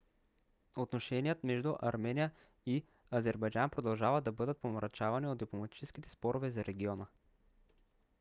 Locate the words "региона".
6.65-7.05